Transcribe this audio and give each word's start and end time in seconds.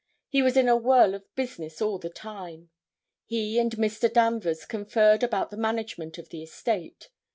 He 0.29 0.41
was 0.41 0.57
in 0.57 0.67
a 0.67 0.75
whirl 0.75 1.13
of 1.13 1.27
business 1.35 1.79
all 1.79 1.99
the 1.99 2.09
time. 2.09 2.71
He 3.27 3.59
and 3.59 3.71
Mr. 3.73 4.11
Danvers 4.11 4.65
conferred 4.65 5.21
about 5.21 5.51
the 5.51 5.57
management 5.57 6.17
of 6.17 6.29
the 6.29 6.41
estate. 6.41 7.09